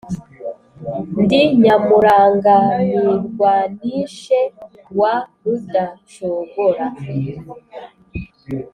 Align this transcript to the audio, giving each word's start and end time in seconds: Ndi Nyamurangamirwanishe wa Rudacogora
Ndi 1.23 1.41
Nyamurangamirwanishe 1.61 4.39
wa 4.99 5.13
Rudacogora 5.43 6.85